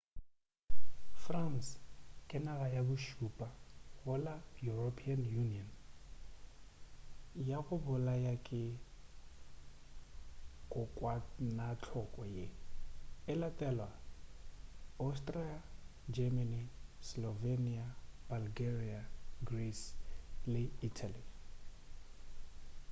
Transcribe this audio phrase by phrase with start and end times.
[1.23, 1.69] france
[2.29, 3.47] ke naga ya bošupa
[4.05, 4.35] go la
[4.71, 5.69] european union
[7.49, 8.61] ya go bolaya ke
[10.71, 12.45] kokwanahloko ye
[13.31, 13.87] e latela
[15.05, 15.57] austria
[16.15, 16.61] germany
[17.09, 17.85] slovenia
[18.29, 19.01] bulgaria
[19.49, 19.85] greece
[20.51, 21.23] le italy